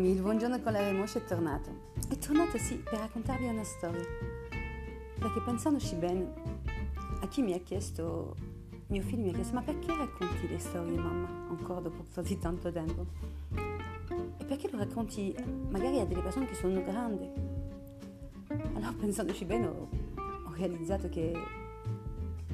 [0.00, 1.70] Eccomi, il buongiorno con la Remoscia è tornato.
[2.08, 4.02] È tornato sì per raccontarvi una storia.
[5.18, 6.32] Perché pensandoci bene,
[7.20, 8.34] a chi mi ha chiesto,
[8.86, 12.72] mio figlio mi ha chiesto, ma perché racconti le storie mamma ancora dopo così tanto
[12.72, 13.04] tempo?
[14.38, 15.36] E perché lo racconti
[15.68, 17.30] magari a delle persone che sono grandi?
[18.48, 21.30] Allora pensandoci bene ho, ho realizzato che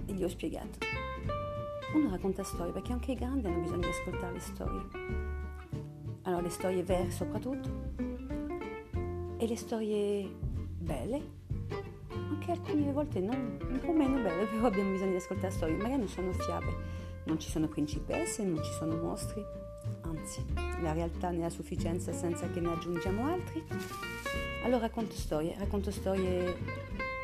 [0.04, 0.78] e gli ho spiegato.
[1.94, 5.45] Uno racconta storie perché anche i grandi hanno bisogno di ascoltare le storie
[6.26, 7.94] allora le storie vere soprattutto.
[9.38, 10.28] E le storie
[10.78, 11.20] belle,
[12.10, 15.98] anche alcune volte non, un po' meno belle, però abbiamo bisogno di ascoltare storie, magari
[15.98, 16.74] non sono fiabe,
[17.24, 19.42] non ci sono principesse, non ci sono mostri,
[20.02, 20.44] anzi
[20.82, 23.64] la realtà ne ha sufficienza senza che ne aggiungiamo altri.
[24.64, 26.56] Allora racconto storie, racconto storie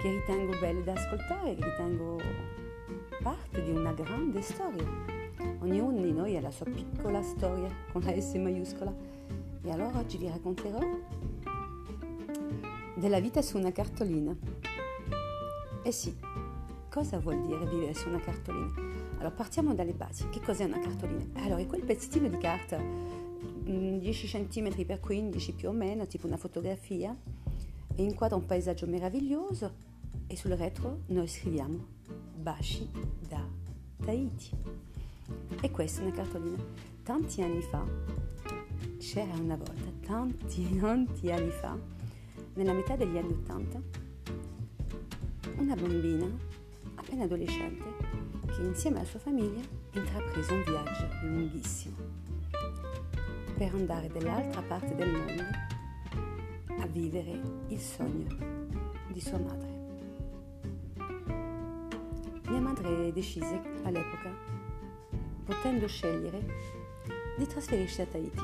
[0.00, 2.20] che ritengo belle da ascoltare, che ritengo
[3.22, 5.20] parte di una grande storia
[5.60, 8.94] Ognuno di noi ha la sua piccola storia con la S maiuscola.
[9.62, 10.80] E allora oggi vi racconterò
[12.96, 14.36] della vita su una cartolina.
[15.82, 16.16] Eh sì,
[16.88, 18.72] cosa vuol dire vivere su una cartolina?
[19.14, 20.28] Allora partiamo dalle basi.
[20.28, 21.24] Che cos'è una cartolina?
[21.34, 22.78] Allora è quel pezzettino di carta
[23.64, 27.16] 10 cm x 15 più o meno, tipo una fotografia,
[27.94, 29.90] e inquadra un paesaggio meraviglioso
[30.26, 31.86] e sul retro noi scriviamo
[32.34, 32.88] Baci
[33.28, 33.46] da
[34.04, 34.50] Tahiti.
[35.60, 36.62] E questa è una cartolina.
[37.02, 37.84] Tanti anni fa,
[38.98, 41.78] c'era una volta, tanti, tanti anni fa,
[42.54, 43.80] nella metà degli anni Ottanta,
[45.56, 46.26] una bambina
[46.94, 47.84] appena adolescente
[48.46, 49.60] che insieme alla sua famiglia
[49.92, 51.96] intraprese un viaggio lunghissimo
[53.56, 55.42] per andare dall'altra parte del mondo
[56.80, 58.36] a vivere il sogno
[59.08, 59.70] di sua madre.
[62.48, 64.11] Mia madre decise all'epoca
[65.52, 66.40] potendo scegliere
[67.36, 68.40] di trasferirsi a Tahiti,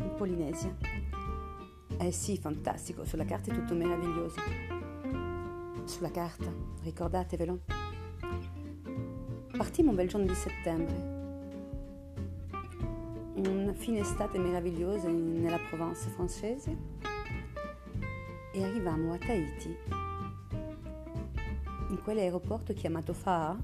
[0.00, 0.76] in Polinesia.
[1.98, 4.38] Eh sì, fantastico, sulla carta è tutto meraviglioso.
[5.84, 6.52] Sulla carta,
[6.82, 7.60] ricordatevelo.
[9.56, 10.94] Partimmo un bel giorno di settembre,
[13.34, 16.76] una fine estate meravigliosa nella Provence francese
[18.52, 19.76] e arrivammo a Tahiti,
[21.88, 23.56] in quell'aeroporto chiamato Faa,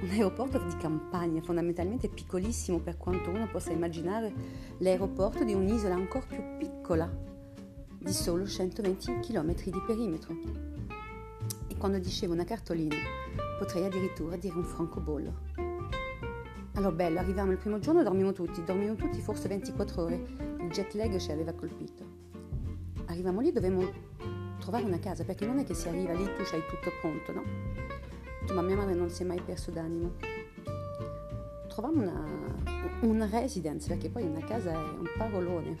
[0.00, 4.32] un aeroporto di campagna fondamentalmente piccolissimo per quanto uno possa immaginare
[4.78, 7.10] l'aeroporto di un'isola ancora più piccola,
[7.98, 10.36] di solo 120 km di perimetro.
[11.66, 12.94] E quando dicevo una cartolina,
[13.58, 15.76] potrei addirittura dire un francobollo.
[16.74, 20.14] Allora bello, arriviamo il primo giorno, dormiamo tutti, dormiamo tutti forse 24 ore,
[20.60, 22.04] il jet lag ci aveva colpito.
[23.06, 23.90] Arriviamo lì, dovevamo
[24.60, 27.97] trovare una casa, perché non è che si arriva lì, tu hai tutto pronto, no?
[28.52, 30.14] Ma mia madre non si è mai perso d'animo.
[31.68, 32.24] Trovammo una,
[33.00, 35.76] una residence, perché poi una casa è un parolone.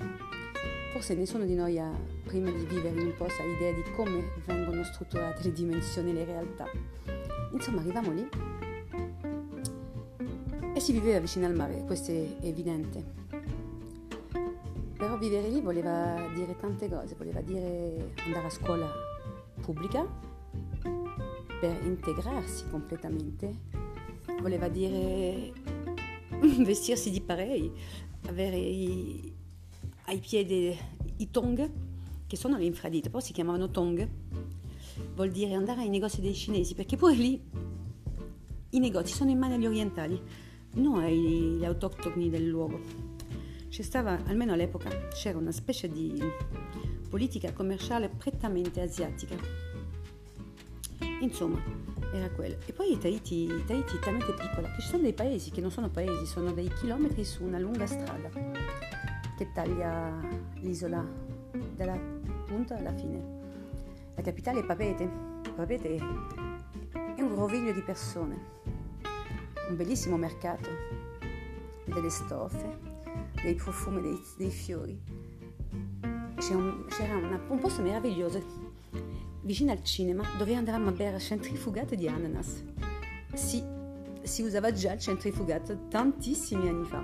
[0.92, 1.90] Forse nessuno di noi ha,
[2.24, 6.14] prima di vivere in un posto, ha idea di come vengono strutturate le dimensioni e
[6.14, 6.66] le realtà.
[7.52, 8.28] Insomma, arriviamo lì
[10.78, 13.04] e si viveva vicino al mare, questo è evidente.
[14.96, 18.88] Però vivere lì voleva dire tante cose, voleva dire andare a scuola
[19.60, 20.06] pubblica,
[21.60, 23.86] per integrarsi completamente.
[24.40, 25.52] Voleva dire
[26.64, 27.70] vestirsi di parei,
[28.26, 29.32] avere i,
[30.06, 30.76] ai piedi
[31.16, 31.70] i tong,
[32.26, 34.08] che sono le infradite, poi si chiamavano tong.
[35.14, 37.40] Vuol dire andare ai negozi dei cinesi, perché pure lì
[38.70, 40.20] i negozi sono in mano agli orientali,
[40.74, 42.80] non agli autoctoni del luogo.
[43.68, 46.20] C'è stava, almeno all'epoca, c'era una specie di
[47.08, 49.67] politica commerciale prettamente asiatica
[51.20, 51.60] Insomma,
[52.12, 52.56] era quello.
[52.64, 55.90] E poi Tahiti, Tahiti è talmente piccola che ci sono dei paesi che non sono
[55.90, 58.30] paesi, sono dei chilometri su una lunga strada
[59.36, 60.20] che taglia
[60.60, 61.04] l'isola
[61.74, 61.98] dalla
[62.46, 63.36] punta alla fine.
[64.14, 65.08] La capitale è Papete.
[65.54, 68.36] Papete è un roviglio di persone,
[69.68, 70.68] un bellissimo mercato,
[71.84, 72.78] delle stoffe,
[73.42, 75.00] dei profumi, dei, dei fiori.
[76.36, 78.67] C'era, un, c'era una, un posto meraviglioso
[79.42, 82.64] vicino al cinema dove andavamo a bere centrifugate di ananas.
[83.34, 83.62] Sì,
[84.22, 87.02] si usava già il centrifugato tantissimi anni fa.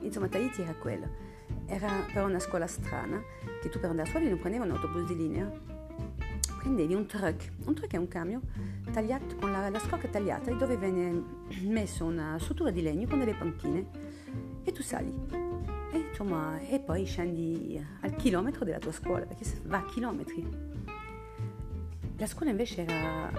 [0.00, 1.26] Insomma, Tahiti era quello.
[1.66, 3.22] Era però una scuola strana
[3.60, 5.50] che tu per andare a scuola non prendevi un autobus di linea,
[6.60, 7.52] prendevi un truck.
[7.64, 8.40] Un truck è un camion
[8.92, 11.22] tagliato con la, la scocca tagliata e dove venne
[11.62, 13.86] messo una struttura di legno con delle panchine
[14.64, 15.12] e tu sali.
[15.92, 20.46] E, insomma, e poi scendi al chilometro della tua scuola perché va a chilometri.
[22.18, 23.30] La scuola invece era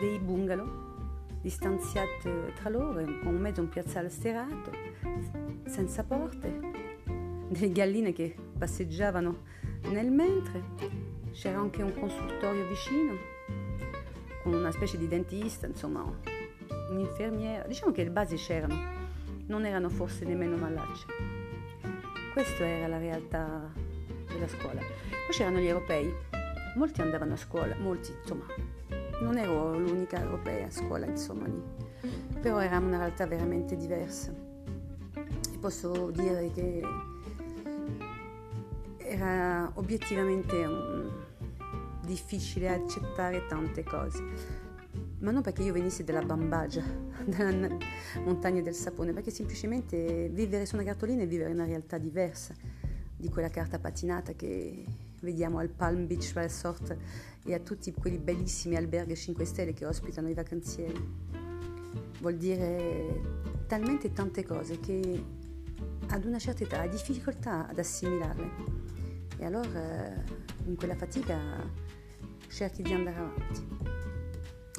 [0.00, 0.66] dei bungalow
[1.42, 4.70] distanziati tra loro, con mezzo un piazzale sterato,
[5.66, 6.58] senza porte,
[7.48, 9.42] delle galline che passeggiavano
[9.90, 10.62] nel mentre,
[11.32, 13.14] c'era anche un consultorio vicino,
[14.42, 16.02] con una specie di dentista, insomma,
[16.90, 17.66] un'infermiera.
[17.66, 18.74] Diciamo che le basi c'erano,
[19.48, 21.04] non erano forse nemmeno malacce.
[22.32, 23.70] Questa era la realtà
[24.28, 24.80] della scuola.
[24.80, 26.10] Poi c'erano gli europei,
[26.74, 28.44] molti andavano a scuola, molti, insomma,
[29.20, 31.62] non ero l'unica europea a scuola, insomma, lì.
[32.40, 34.32] Però era una realtà veramente diversa.
[35.14, 36.82] E posso dire che
[38.98, 41.10] era obiettivamente un...
[42.02, 44.22] difficile accettare tante cose.
[45.20, 46.82] Ma non perché io venissi dalla Bambagia,
[47.24, 47.68] dalla
[48.24, 52.52] montagna del sapone, perché semplicemente vivere su una cartolina è vivere una realtà diversa
[53.16, 54.84] di quella carta patinata che
[55.24, 56.96] vediamo al Palm Beach Resort
[57.44, 61.32] e a tutti quei bellissimi alberghi 5 stelle che ospitano i vacanzieri.
[62.20, 63.20] Vuol dire
[63.66, 65.24] talmente tante cose che
[66.08, 68.50] ad una certa età hai difficoltà ad assimilarle
[69.38, 70.22] e allora
[70.66, 71.38] in quella fatica
[72.48, 74.02] cerchi di andare avanti.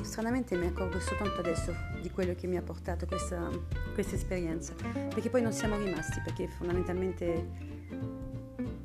[0.02, 3.50] Stranamente mi accorgo soltanto adesso di quello che mi ha portato questa,
[3.94, 7.48] questa esperienza, perché poi non siamo rimasti, perché fondamentalmente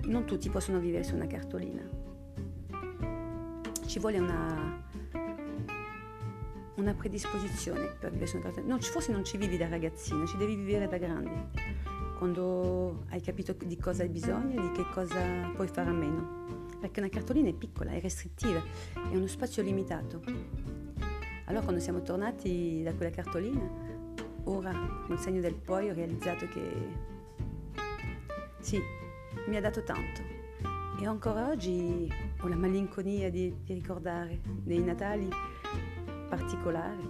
[0.04, 1.82] non tutti possono vivere su una cartolina.
[3.86, 4.82] Ci vuole una,
[6.76, 8.72] una predisposizione per vivere su una cartolina.
[8.72, 11.58] Non, forse non ci vivi da ragazzina, ci devi vivere da grandi,
[12.18, 15.20] quando hai capito di cosa hai bisogno e di che cosa
[15.54, 16.68] puoi fare a meno.
[16.80, 18.62] Perché una cartolina è piccola, è restrittiva,
[18.94, 20.22] è uno spazio limitato.
[21.44, 23.68] Allora quando siamo tornati da quella cartolina,
[24.44, 24.72] ora,
[25.04, 27.08] con il segno del poi, ho realizzato che
[28.60, 28.80] sì,
[29.46, 30.40] mi ha dato tanto
[31.00, 35.28] e ancora oggi ho la malinconia di, di ricordare dei Natali
[36.28, 37.08] particolari,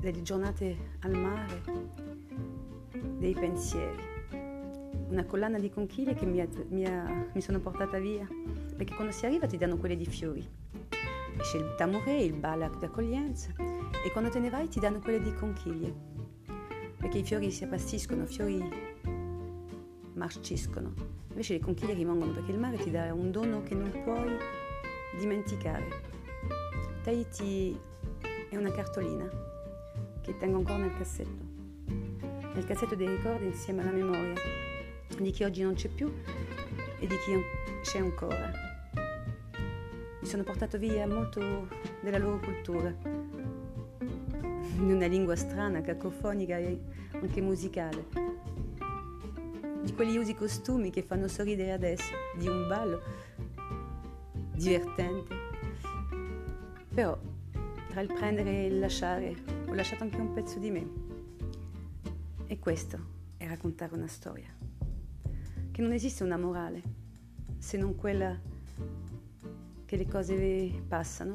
[0.00, 1.62] delle giornate al mare,
[3.18, 4.02] dei pensieri.
[5.10, 8.26] Una collana di conchiglie che mi, ha, mi, ha, mi sono portata via,
[8.76, 10.44] perché quando si arriva ti danno quelle di fiori.
[11.38, 15.32] C'è il tamuré, il balak d'accoglienza e quando te ne vai ti danno quelle di
[15.34, 15.94] conchiglie,
[16.98, 18.68] perché i fiori si appassiscono, i fiori
[20.14, 24.38] marciscono Invece le conchiglie rimangono perché il mare ti dà un dono che non puoi
[25.18, 25.84] dimenticare.
[27.02, 27.76] Tahiti
[28.48, 29.28] è una cartolina
[30.20, 31.42] che tengo ancora nel cassetto.
[32.54, 34.34] Nel cassetto dei ricordi insieme alla memoria
[35.18, 36.06] di chi oggi non c'è più
[37.00, 37.36] e di chi
[37.82, 38.52] c'è ancora.
[40.20, 41.68] Mi sono portato via molto
[42.00, 42.94] della loro cultura,
[44.76, 48.33] in una lingua strana, cacofonica e anche musicale
[49.84, 53.02] di quegli usi costumi che fanno sorridere adesso, di un ballo
[54.54, 55.34] divertente.
[56.94, 57.18] Però
[57.90, 59.36] tra il prendere e il lasciare
[59.68, 60.90] ho lasciato anche un pezzo di me.
[62.46, 62.98] E questo
[63.36, 64.52] è raccontare una storia.
[65.70, 66.82] Che non esiste una morale,
[67.58, 68.40] se non quella
[69.84, 71.34] che le cose passano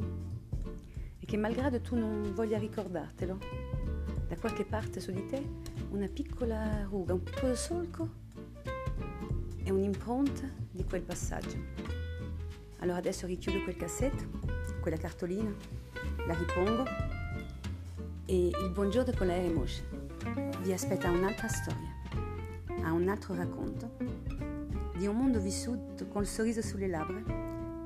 [1.19, 3.37] e che malgrado tu non voglia ricordartelo,
[4.27, 5.43] da qualche parte su di te
[5.89, 8.27] una piccola ruga, un piccolo solco
[9.69, 11.57] è un'impronta di quel passaggio.
[12.79, 14.23] Allora adesso richiudo quel cassetto,
[14.81, 15.53] quella cartolina,
[16.25, 16.83] la ripongo
[18.25, 19.83] e il buongiorno con la Eremosh
[20.61, 21.93] vi aspetta un'altra storia,
[22.81, 23.95] a un altro racconto
[24.97, 27.19] di un mondo vissuto con il sorriso sulle labbra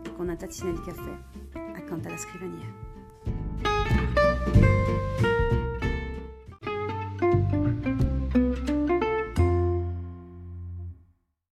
[0.04, 1.18] e con una tazzina di caffè
[1.76, 2.92] accanto alla scrivania.